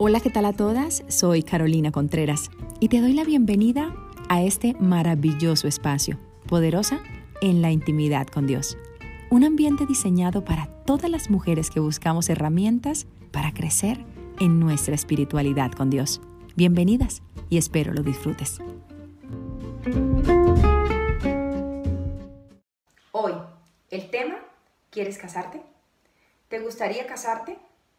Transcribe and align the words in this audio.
Hola, 0.00 0.20
¿qué 0.20 0.30
tal 0.30 0.44
a 0.44 0.52
todas? 0.52 1.02
Soy 1.08 1.42
Carolina 1.42 1.90
Contreras 1.90 2.52
y 2.78 2.86
te 2.86 3.00
doy 3.00 3.14
la 3.14 3.24
bienvenida 3.24 3.92
a 4.28 4.40
este 4.40 4.74
maravilloso 4.74 5.66
espacio, 5.66 6.20
poderosa 6.46 7.00
en 7.40 7.62
la 7.62 7.72
intimidad 7.72 8.28
con 8.28 8.46
Dios. 8.46 8.78
Un 9.28 9.42
ambiente 9.42 9.86
diseñado 9.86 10.44
para 10.44 10.68
todas 10.84 11.10
las 11.10 11.30
mujeres 11.30 11.68
que 11.68 11.80
buscamos 11.80 12.28
herramientas 12.28 13.08
para 13.32 13.52
crecer 13.52 14.04
en 14.38 14.60
nuestra 14.60 14.94
espiritualidad 14.94 15.72
con 15.72 15.90
Dios. 15.90 16.20
Bienvenidas 16.54 17.20
y 17.50 17.58
espero 17.58 17.92
lo 17.92 18.04
disfrutes. 18.04 18.60
Hoy, 23.10 23.32
el 23.90 24.10
tema, 24.10 24.36
¿quieres 24.90 25.18
casarte? 25.18 25.60
¿Te 26.46 26.60
gustaría 26.60 27.04
casarte? 27.08 27.58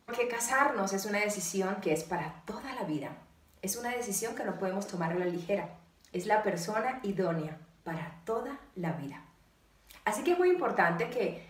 Porque 0.10 0.28
casarnos 0.28 0.92
es 0.92 1.06
una 1.06 1.20
decisión 1.20 1.76
que 1.82 1.94
es 1.94 2.04
para 2.04 2.42
toda 2.48 2.74
la 2.74 2.82
vida. 2.82 3.12
Es 3.62 3.76
una 3.76 3.92
decisión 3.92 4.34
que 4.34 4.44
no 4.44 4.58
podemos 4.58 4.88
tomar 4.88 5.12
a 5.12 5.16
la 5.16 5.26
ligera. 5.26 5.70
Es 6.12 6.26
la 6.26 6.42
persona 6.42 7.00
idónea 7.04 7.60
para 7.84 8.20
toda 8.26 8.58
la 8.76 8.94
vida. 8.94 9.22
Así 10.06 10.24
que 10.24 10.32
es 10.32 10.40
muy 10.40 10.50
importante 10.50 11.12
que 11.12 11.46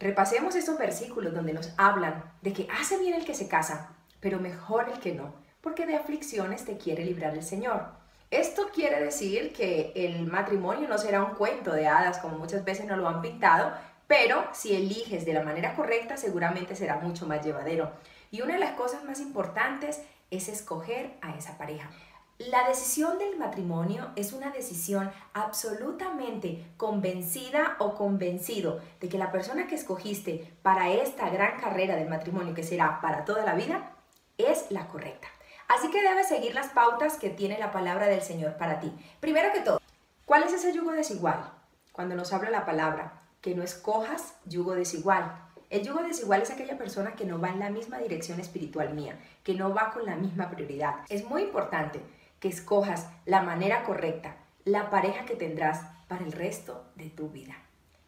repasemos 0.00 0.56
estos 0.56 0.78
versículos 0.78 1.34
donde 1.34 1.52
nos 1.52 1.74
hablan 1.76 2.24
de 2.40 2.54
que 2.54 2.66
hace 2.80 2.96
bien 2.96 3.12
el 3.12 3.26
que 3.26 3.34
se 3.34 3.46
casa, 3.46 3.90
pero 4.20 4.40
mejor 4.40 4.88
el 4.88 5.00
que 5.00 5.12
no, 5.12 5.34
porque 5.60 5.84
de 5.84 5.96
aflicciones 5.96 6.64
te 6.64 6.78
quiere 6.78 7.04
librar 7.04 7.34
el 7.34 7.42
Señor. 7.42 7.88
Esto 8.30 8.70
quiere 8.74 9.04
decir 9.04 9.52
que 9.52 9.92
el 9.94 10.26
matrimonio 10.26 10.88
no 10.88 10.96
será 10.96 11.22
un 11.22 11.34
cuento 11.34 11.72
de 11.72 11.86
hadas 11.86 12.20
como 12.20 12.38
muchas 12.38 12.64
veces 12.64 12.86
nos 12.86 12.96
lo 12.96 13.06
han 13.06 13.20
pintado, 13.20 13.70
pero 14.08 14.48
si 14.52 14.74
eliges 14.74 15.24
de 15.24 15.34
la 15.34 15.44
manera 15.44 15.76
correcta 15.76 16.16
seguramente 16.16 16.74
será 16.74 16.96
mucho 16.96 17.26
más 17.26 17.44
llevadero. 17.44 17.92
Y 18.32 18.40
una 18.40 18.54
de 18.54 18.60
las 18.60 18.72
cosas 18.72 19.04
más 19.04 19.20
importantes 19.20 20.02
es 20.30 20.48
escoger 20.48 21.16
a 21.20 21.36
esa 21.36 21.56
pareja. 21.56 21.90
La 22.38 22.66
decisión 22.68 23.18
del 23.18 23.36
matrimonio 23.36 24.10
es 24.16 24.32
una 24.32 24.50
decisión 24.50 25.10
absolutamente 25.34 26.64
convencida 26.76 27.76
o 27.80 27.94
convencido 27.94 28.80
de 29.00 29.08
que 29.08 29.18
la 29.18 29.32
persona 29.32 29.66
que 29.66 29.74
escogiste 29.74 30.54
para 30.62 30.90
esta 30.90 31.28
gran 31.30 31.58
carrera 31.58 31.96
del 31.96 32.08
matrimonio, 32.08 32.54
que 32.54 32.62
será 32.62 33.00
para 33.00 33.24
toda 33.24 33.44
la 33.44 33.54
vida, 33.54 33.90
es 34.38 34.70
la 34.70 34.86
correcta. 34.86 35.26
Así 35.66 35.90
que 35.90 36.00
debes 36.00 36.28
seguir 36.28 36.54
las 36.54 36.68
pautas 36.68 37.16
que 37.16 37.28
tiene 37.28 37.58
la 37.58 37.72
palabra 37.72 38.06
del 38.06 38.22
Señor 38.22 38.56
para 38.56 38.78
ti. 38.78 38.92
Primero 39.20 39.52
que 39.52 39.60
todo, 39.60 39.82
¿cuál 40.24 40.44
es 40.44 40.52
ese 40.52 40.72
yugo 40.72 40.92
desigual? 40.92 41.52
Cuando 41.92 42.14
nos 42.14 42.32
habla 42.32 42.50
la 42.50 42.64
palabra, 42.64 43.27
que 43.48 43.54
no 43.54 43.62
escojas 43.62 44.34
yugo 44.44 44.74
desigual. 44.74 45.34
El 45.70 45.82
yugo 45.82 46.02
desigual 46.02 46.42
es 46.42 46.50
aquella 46.50 46.76
persona 46.76 47.14
que 47.14 47.24
no 47.24 47.40
va 47.40 47.48
en 47.48 47.60
la 47.60 47.70
misma 47.70 47.96
dirección 47.96 48.38
espiritual 48.40 48.92
mía, 48.92 49.18
que 49.42 49.54
no 49.54 49.72
va 49.72 49.90
con 49.90 50.04
la 50.04 50.16
misma 50.16 50.50
prioridad. 50.50 50.96
Es 51.08 51.24
muy 51.24 51.44
importante 51.44 52.02
que 52.40 52.48
escojas 52.48 53.08
la 53.24 53.40
manera 53.40 53.84
correcta, 53.84 54.36
la 54.66 54.90
pareja 54.90 55.24
que 55.24 55.34
tendrás 55.34 55.80
para 56.08 56.26
el 56.26 56.32
resto 56.32 56.84
de 56.94 57.08
tu 57.08 57.30
vida. 57.30 57.54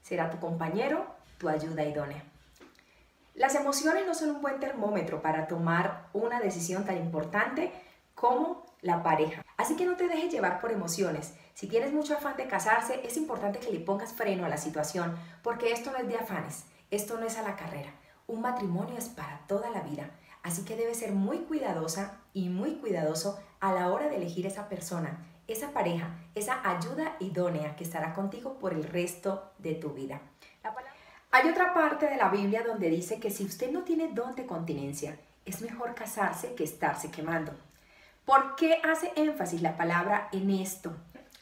Será 0.03 0.29
tu 0.29 0.39
compañero, 0.41 1.07
tu 1.39 1.49
ayuda 1.49 1.87
idónea. 1.87 2.23
Las 3.35 3.55
emociones 3.55 4.05
no 4.07 4.13
son 4.13 4.33
un 4.33 4.43
buen 4.43 4.61
termómetro 4.61 5.23
para 5.23 5.49
tomar 5.49 6.11
una 6.13 6.39
decisión 6.39 6.85
tan 6.85 6.99
importante 6.99 7.73
como 8.15 8.67
la 8.83 9.03
pareja. 9.03 9.45
Así 9.57 9.77
que 9.77 9.85
no 9.85 9.97
te 9.97 10.09
dejes 10.09 10.33
llevar 10.33 10.61
por 10.61 10.73
emociones. 10.73 11.35
Si 11.55 11.67
tienes 11.67 11.93
mucho 11.93 12.15
afán 12.15 12.37
de 12.37 12.47
casarse, 12.47 13.01
es 13.05 13.17
importante 13.17 13.59
que 13.59 13.71
le 13.71 13.81
pongas 13.81 14.13
freno 14.13 14.45
a 14.45 14.49
la 14.49 14.57
situación, 14.57 15.17
porque 15.43 15.73
esto 15.73 15.91
no 15.91 15.99
es 15.99 16.09
de 16.09 16.17
afanes, 16.17 16.65
esto 16.91 17.19
no 17.19 17.27
es 17.27 17.37
a 17.37 17.43
la 17.43 17.57
carrera. 17.57 17.93
Un 18.27 18.41
matrimonio 18.41 18.97
es 18.97 19.09
para 19.09 19.41
toda 19.47 19.71
la 19.71 19.81
vida, 19.81 20.11
así 20.43 20.65
que 20.65 20.77
debes 20.77 20.99
ser 20.99 21.13
muy 21.13 21.39
cuidadosa 21.39 22.21
y 22.33 22.49
muy 22.49 22.77
cuidadoso 22.77 23.39
a 23.61 23.73
la 23.73 23.89
hora 23.89 24.09
de 24.09 24.17
elegir 24.17 24.47
esa 24.47 24.69
persona, 24.69 25.27
esa 25.49 25.73
pareja, 25.73 26.17
esa 26.35 26.61
ayuda 26.65 27.17
idónea 27.19 27.77
que 27.77 27.85
estará 27.85 28.15
contigo 28.15 28.59
por 28.59 28.73
el 28.73 28.85
resto 28.85 29.53
de 29.59 29.75
tu 29.75 29.91
vida. 29.91 30.21
Hay 31.33 31.49
otra 31.49 31.73
parte 31.73 32.07
de 32.07 32.17
la 32.17 32.29
Biblia 32.29 32.65
donde 32.67 32.91
dice 32.91 33.21
que 33.21 33.31
si 33.31 33.45
usted 33.45 33.71
no 33.71 33.85
tiene 33.85 34.09
don 34.09 34.35
de 34.35 34.47
continencia, 34.47 35.17
es 35.45 35.61
mejor 35.63 35.95
casarse 35.95 36.55
que 36.55 36.65
estarse 36.65 37.11
quemando. 37.11 37.53
¿Por 38.25 38.55
qué 38.57 38.81
hace 38.85 39.13
énfasis 39.17 39.63
la 39.63 39.77
palabra 39.77 40.29
en 40.33 40.51
esto? 40.51 40.95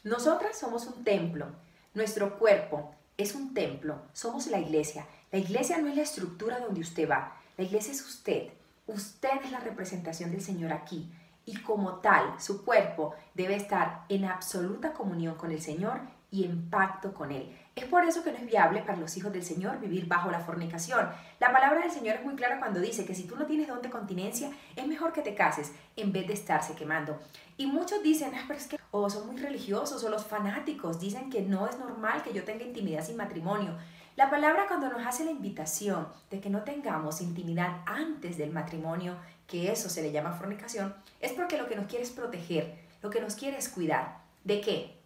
Nosotras 0.03 0.57
somos 0.57 0.87
un 0.87 1.03
templo, 1.03 1.47
nuestro 1.93 2.39
cuerpo 2.39 2.95
es 3.17 3.35
un 3.35 3.53
templo, 3.53 4.01
somos 4.13 4.47
la 4.47 4.59
iglesia. 4.59 5.05
La 5.31 5.39
iglesia 5.39 5.77
no 5.77 5.87
es 5.89 5.95
la 5.95 6.03
estructura 6.03 6.59
donde 6.59 6.81
usted 6.81 7.09
va, 7.09 7.37
la 7.57 7.63
iglesia 7.63 7.91
es 7.91 8.01
usted. 8.01 8.49
Usted 8.87 9.29
es 9.43 9.51
la 9.51 9.59
representación 9.59 10.31
del 10.31 10.41
Señor 10.41 10.73
aquí 10.73 11.11
y 11.45 11.57
como 11.57 11.95
tal 11.95 12.39
su 12.39 12.63
cuerpo 12.63 13.13
debe 13.33 13.55
estar 13.55 14.05
en 14.09 14.25
absoluta 14.25 14.93
comunión 14.93 15.35
con 15.35 15.51
el 15.51 15.61
Señor 15.61 15.99
y 16.31 16.45
en 16.45 16.69
pacto 16.69 17.13
con 17.13 17.31
Él. 17.31 17.55
Es 17.75 17.85
por 17.85 18.03
eso 18.03 18.23
que 18.23 18.31
no 18.31 18.37
es 18.37 18.45
viable 18.45 18.81
para 18.81 18.97
los 18.97 19.15
hijos 19.17 19.31
del 19.31 19.43
Señor 19.43 19.79
vivir 19.79 20.07
bajo 20.07 20.29
la 20.29 20.41
fornicación. 20.41 21.09
La 21.39 21.51
palabra 21.51 21.81
del 21.81 21.91
Señor 21.91 22.17
es 22.17 22.25
muy 22.25 22.35
clara 22.35 22.59
cuando 22.59 22.79
dice 22.79 23.05
que 23.05 23.15
si 23.15 23.23
tú 23.23 23.35
no 23.35 23.45
tienes 23.45 23.67
don 23.67 23.81
de 23.81 23.89
continencia, 23.89 24.51
es 24.75 24.85
mejor 24.85 25.13
que 25.13 25.21
te 25.21 25.35
cases 25.35 25.71
en 25.95 26.11
vez 26.11 26.27
de 26.27 26.33
estarse 26.33 26.75
quemando. 26.75 27.19
Y 27.57 27.67
muchos 27.67 28.03
dicen, 28.03 28.31
ah, 28.35 28.43
pero 28.47 28.59
es 28.59 28.67
que 28.67 28.79
o 28.91 29.09
son 29.09 29.27
muy 29.27 29.37
religiosos 29.37 30.03
o 30.03 30.09
los 30.09 30.25
fanáticos 30.25 30.99
dicen 30.99 31.29
que 31.29 31.41
no 31.41 31.67
es 31.67 31.77
normal 31.77 32.23
que 32.23 32.33
yo 32.33 32.43
tenga 32.43 32.65
intimidad 32.65 33.05
sin 33.05 33.17
matrimonio. 33.17 33.77
La 34.15 34.29
palabra 34.29 34.67
cuando 34.67 34.89
nos 34.89 35.05
hace 35.05 35.23
la 35.23 35.31
invitación 35.31 36.07
de 36.29 36.41
que 36.41 36.49
no 36.49 36.63
tengamos 36.63 37.21
intimidad 37.21 37.77
antes 37.85 38.37
del 38.37 38.51
matrimonio, 38.51 39.15
que 39.47 39.71
eso 39.71 39.89
se 39.89 40.01
le 40.01 40.11
llama 40.11 40.33
fornicación, 40.33 40.93
es 41.21 41.31
porque 41.31 41.57
lo 41.57 41.67
que 41.69 41.75
nos 41.75 41.85
quiere 41.85 42.03
es 42.03 42.11
proteger, 42.11 42.79
lo 43.01 43.09
que 43.09 43.21
nos 43.21 43.35
quiere 43.35 43.57
es 43.57 43.69
cuidar. 43.69 44.19
¿De 44.43 44.59
qué? 44.59 44.98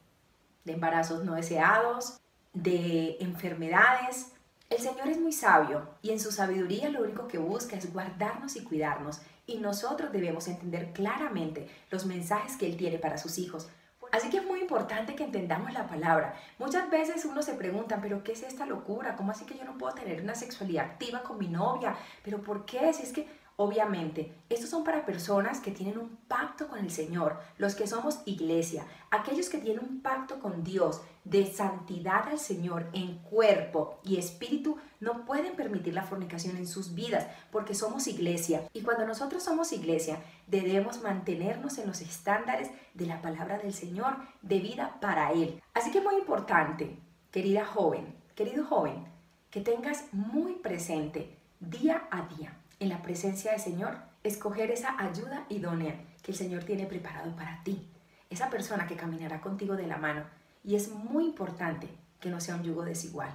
De 0.63 0.73
embarazos 0.73 1.23
no 1.23 1.35
deseados, 1.35 2.19
de 2.53 3.17
enfermedades. 3.19 4.31
El 4.69 4.79
Señor 4.79 5.07
es 5.07 5.19
muy 5.19 5.33
sabio 5.33 5.87
y 6.01 6.11
en 6.11 6.19
su 6.19 6.31
sabiduría 6.31 6.89
lo 6.89 7.01
único 7.01 7.27
que 7.27 7.37
busca 7.37 7.75
es 7.75 7.91
guardarnos 7.91 8.55
y 8.55 8.63
cuidarnos 8.63 9.21
y 9.45 9.57
nosotros 9.57 10.11
debemos 10.11 10.47
entender 10.47 10.93
claramente 10.93 11.69
los 11.91 12.05
mensajes 12.05 12.55
que 12.55 12.65
Él 12.65 12.77
tiene 12.77 12.97
para 12.97 13.17
sus 13.17 13.37
hijos. 13.37 13.69
Así 14.11 14.29
que 14.29 14.37
es 14.37 14.45
muy 14.45 14.61
importante 14.61 15.15
que 15.15 15.23
entendamos 15.23 15.73
la 15.73 15.87
palabra. 15.87 16.35
Muchas 16.59 16.87
veces 16.91 17.25
uno 17.25 17.41
se 17.41 17.55
pregunta, 17.55 17.99
pero 17.99 18.23
¿qué 18.23 18.33
es 18.33 18.43
esta 18.43 18.67
locura? 18.67 19.15
¿Cómo 19.15 19.31
así 19.31 19.43
que 19.43 19.57
yo 19.57 19.65
no 19.65 19.75
puedo 19.77 19.95
tener 19.95 20.21
una 20.21 20.35
sexualidad 20.35 20.85
activa 20.85 21.23
con 21.23 21.39
mi 21.39 21.47
novia? 21.47 21.95
¿Pero 22.23 22.39
por 22.41 22.63
qué? 22.63 22.93
Si 22.93 23.01
es 23.01 23.11
que 23.11 23.27
Obviamente, 23.55 24.33
estos 24.49 24.71
son 24.71 24.83
para 24.83 25.05
personas 25.05 25.59
que 25.59 25.69
tienen 25.69 25.99
un 25.99 26.17
pacto 26.27 26.67
con 26.67 26.79
el 26.79 26.89
Señor, 26.89 27.39
los 27.59 27.75
que 27.75 27.85
somos 27.85 28.21
iglesia, 28.25 28.83
aquellos 29.11 29.47
que 29.47 29.59
tienen 29.59 29.83
un 29.83 30.01
pacto 30.01 30.39
con 30.39 30.63
Dios 30.63 31.01
de 31.23 31.45
santidad 31.45 32.27
al 32.27 32.39
Señor 32.39 32.87
en 32.93 33.19
cuerpo 33.19 33.99
y 34.03 34.17
espíritu, 34.17 34.77
no 34.99 35.23
pueden 35.25 35.55
permitir 35.55 35.93
la 35.93 36.01
fornicación 36.01 36.57
en 36.57 36.65
sus 36.65 36.95
vidas 36.95 37.27
porque 37.51 37.75
somos 37.75 38.07
iglesia. 38.07 38.67
Y 38.73 38.81
cuando 38.81 39.05
nosotros 39.05 39.43
somos 39.43 39.71
iglesia, 39.71 40.17
debemos 40.47 41.03
mantenernos 41.03 41.77
en 41.77 41.85
los 41.85 42.01
estándares 42.01 42.71
de 42.95 43.05
la 43.05 43.21
palabra 43.21 43.59
del 43.59 43.73
Señor 43.73 44.17
de 44.41 44.61
vida 44.61 44.97
para 44.99 45.31
Él. 45.31 45.61
Así 45.75 45.91
que 45.91 46.01
muy 46.01 46.15
importante, 46.15 46.97
querida 47.29 47.65
joven, 47.65 48.15
querido 48.33 48.65
joven, 48.65 49.05
que 49.51 49.61
tengas 49.61 50.05
muy 50.11 50.53
presente 50.53 51.37
día 51.59 52.07
a 52.09 52.23
día 52.35 52.57
en 52.79 52.89
la 52.89 53.01
presencia 53.01 53.51
del 53.51 53.59
Señor, 53.59 53.97
escoger 54.23 54.71
esa 54.71 54.95
ayuda 54.99 55.45
idónea 55.49 55.95
que 56.21 56.31
el 56.31 56.37
Señor 56.37 56.63
tiene 56.63 56.85
preparado 56.85 57.35
para 57.35 57.63
ti, 57.63 57.89
esa 58.29 58.49
persona 58.49 58.87
que 58.87 58.95
caminará 58.95 59.41
contigo 59.41 59.75
de 59.75 59.87
la 59.87 59.97
mano. 59.97 60.23
Y 60.63 60.75
es 60.75 60.89
muy 60.89 61.25
importante 61.25 61.89
que 62.19 62.29
no 62.29 62.39
sea 62.39 62.55
un 62.55 62.63
yugo 62.63 62.83
desigual. 62.83 63.29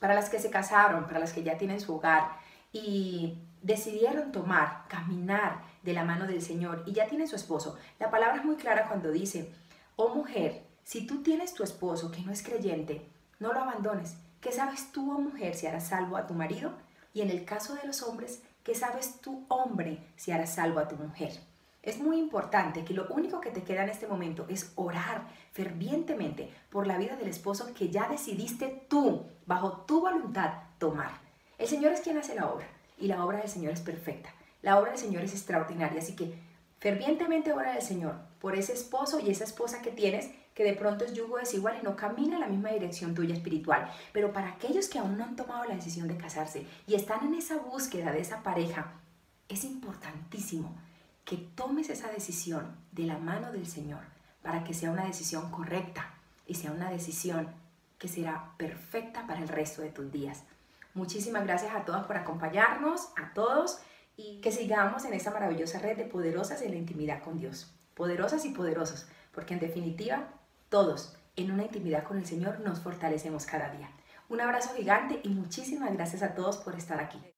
Para 0.00 0.14
las 0.14 0.30
que 0.30 0.38
se 0.38 0.50
casaron, 0.50 1.06
para 1.06 1.20
las 1.20 1.32
que 1.32 1.42
ya 1.42 1.58
tienen 1.58 1.80
su 1.80 1.94
hogar 1.94 2.30
y 2.72 3.38
decidieron 3.60 4.32
tomar, 4.32 4.84
caminar 4.88 5.62
de 5.82 5.92
la 5.92 6.04
mano 6.04 6.26
del 6.26 6.42
Señor 6.42 6.82
y 6.86 6.92
ya 6.92 7.06
tienen 7.06 7.28
su 7.28 7.36
esposo, 7.36 7.76
la 8.00 8.10
palabra 8.10 8.38
es 8.38 8.44
muy 8.44 8.56
clara 8.56 8.88
cuando 8.88 9.12
dice, 9.12 9.52
oh 9.96 10.14
mujer, 10.14 10.64
si 10.82 11.06
tú 11.06 11.22
tienes 11.22 11.54
tu 11.54 11.62
esposo 11.62 12.10
que 12.10 12.22
no 12.22 12.32
es 12.32 12.42
creyente, 12.42 13.06
no 13.38 13.52
lo 13.52 13.60
abandones. 13.60 14.16
¿Qué 14.40 14.50
sabes 14.50 14.90
tú, 14.90 15.12
oh 15.12 15.20
mujer, 15.20 15.54
si 15.54 15.66
harás 15.66 15.88
salvo 15.88 16.16
a 16.16 16.26
tu 16.26 16.34
marido? 16.34 16.72
Y 17.14 17.20
en 17.20 17.30
el 17.30 17.44
caso 17.44 17.74
de 17.74 17.86
los 17.86 18.02
hombres, 18.02 18.42
¿Qué 18.62 18.76
sabes 18.76 19.20
tú, 19.20 19.44
hombre, 19.48 19.98
si 20.14 20.30
harás 20.30 20.54
salvo 20.54 20.78
a 20.78 20.86
tu 20.86 20.94
mujer? 20.94 21.32
Es 21.82 21.98
muy 21.98 22.18
importante 22.18 22.84
que 22.84 22.94
lo 22.94 23.08
único 23.08 23.40
que 23.40 23.50
te 23.50 23.64
queda 23.64 23.82
en 23.82 23.88
este 23.88 24.06
momento 24.06 24.46
es 24.48 24.72
orar 24.76 25.26
fervientemente 25.50 26.48
por 26.70 26.86
la 26.86 26.96
vida 26.96 27.16
del 27.16 27.26
esposo 27.26 27.74
que 27.74 27.88
ya 27.88 28.08
decidiste 28.08 28.86
tú, 28.88 29.26
bajo 29.46 29.78
tu 29.78 30.00
voluntad, 30.00 30.52
tomar. 30.78 31.10
El 31.58 31.66
Señor 31.66 31.92
es 31.92 32.02
quien 32.02 32.18
hace 32.18 32.36
la 32.36 32.52
obra 32.52 32.68
y 32.98 33.08
la 33.08 33.24
obra 33.24 33.38
del 33.38 33.48
Señor 33.48 33.72
es 33.72 33.80
perfecta. 33.80 34.32
La 34.62 34.78
obra 34.78 34.92
del 34.92 35.00
Señor 35.00 35.24
es 35.24 35.32
extraordinaria, 35.32 36.00
así 36.00 36.14
que 36.14 36.32
fervientemente 36.78 37.52
ora 37.52 37.72
del 37.72 37.82
Señor 37.82 38.14
por 38.40 38.54
ese 38.54 38.74
esposo 38.74 39.18
y 39.18 39.30
esa 39.30 39.42
esposa 39.42 39.82
que 39.82 39.90
tienes 39.90 40.30
que 40.54 40.64
de 40.64 40.74
pronto 40.74 41.04
es 41.04 41.14
yugo 41.14 41.38
desigual 41.38 41.78
y 41.80 41.84
no 41.84 41.96
camina 41.96 42.34
en 42.34 42.40
la 42.40 42.48
misma 42.48 42.70
dirección 42.70 43.14
tuya 43.14 43.34
espiritual. 43.34 43.90
Pero 44.12 44.32
para 44.32 44.50
aquellos 44.50 44.88
que 44.88 44.98
aún 44.98 45.16
no 45.16 45.24
han 45.24 45.36
tomado 45.36 45.64
la 45.64 45.74
decisión 45.74 46.08
de 46.08 46.16
casarse 46.16 46.66
y 46.86 46.94
están 46.94 47.26
en 47.26 47.34
esa 47.34 47.56
búsqueda 47.56 48.12
de 48.12 48.20
esa 48.20 48.42
pareja, 48.42 48.92
es 49.48 49.64
importantísimo 49.64 50.74
que 51.24 51.36
tomes 51.36 51.88
esa 51.90 52.08
decisión 52.08 52.76
de 52.90 53.04
la 53.04 53.18
mano 53.18 53.52
del 53.52 53.66
Señor 53.66 54.00
para 54.42 54.64
que 54.64 54.74
sea 54.74 54.90
una 54.90 55.06
decisión 55.06 55.50
correcta 55.50 56.14
y 56.46 56.54
sea 56.54 56.72
una 56.72 56.90
decisión 56.90 57.48
que 57.98 58.08
será 58.08 58.52
perfecta 58.56 59.26
para 59.26 59.40
el 59.40 59.48
resto 59.48 59.82
de 59.82 59.90
tus 59.90 60.10
días. 60.10 60.42
Muchísimas 60.94 61.44
gracias 61.44 61.74
a 61.74 61.84
todos 61.84 62.06
por 62.06 62.16
acompañarnos, 62.16 63.08
a 63.16 63.32
todos, 63.32 63.78
y 64.16 64.40
que 64.40 64.52
sigamos 64.52 65.04
en 65.04 65.14
esta 65.14 65.30
maravillosa 65.30 65.78
red 65.78 65.96
de 65.96 66.04
poderosas 66.04 66.60
en 66.62 66.72
la 66.72 66.76
intimidad 66.76 67.22
con 67.22 67.38
Dios. 67.38 67.72
Poderosas 67.94 68.44
y 68.44 68.50
poderosos, 68.50 69.06
porque 69.32 69.54
en 69.54 69.60
definitiva, 69.60 70.28
todos 70.72 71.14
en 71.36 71.52
una 71.52 71.64
intimidad 71.64 72.02
con 72.02 72.16
el 72.16 72.24
Señor 72.24 72.60
nos 72.60 72.80
fortalecemos 72.80 73.44
cada 73.44 73.68
día. 73.68 73.90
Un 74.30 74.40
abrazo 74.40 74.74
gigante 74.74 75.20
y 75.22 75.28
muchísimas 75.28 75.92
gracias 75.92 76.22
a 76.22 76.34
todos 76.34 76.56
por 76.56 76.74
estar 76.74 76.98
aquí. 76.98 77.22